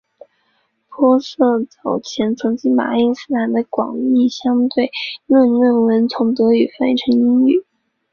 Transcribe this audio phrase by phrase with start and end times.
[0.89, 4.91] 玻色早前曾经把爱因斯坦的广义相对
[5.27, 7.63] 论论文从德语翻译成英语。